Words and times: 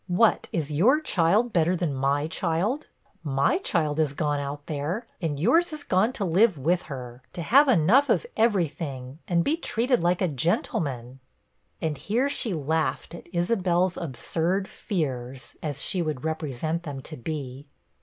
What, 0.07 0.49
is 0.51 0.71
your 0.71 0.99
child, 0.99 1.53
better 1.53 1.75
than 1.75 1.93
my 1.93 2.25
child? 2.27 2.87
My 3.23 3.59
child 3.59 3.99
is 3.99 4.13
gone 4.13 4.39
out 4.39 4.65
there, 4.65 5.05
and 5.21 5.39
yours 5.39 5.71
is 5.73 5.83
gone 5.83 6.11
to 6.13 6.25
live 6.25 6.57
with 6.57 6.81
her, 6.89 7.21
to 7.33 7.43
have 7.43 7.67
enough 7.67 8.09
of 8.09 8.25
every 8.35 8.67
thing, 8.67 9.19
and 9.27 9.43
be 9.43 9.55
treated 9.57 10.01
like 10.01 10.19
a 10.23 10.27
gentleman!' 10.27 11.19
And 11.83 11.99
here 11.99 12.29
she 12.29 12.51
laughed 12.51 13.13
at 13.13 13.29
Isabel's 13.31 13.95
absurd 13.95 14.67
fears, 14.67 15.55
as 15.61 15.83
she 15.83 16.01
would 16.01 16.23
represent 16.23 16.81
them 16.81 17.01
to 17.03 17.15
be. 17.15 17.67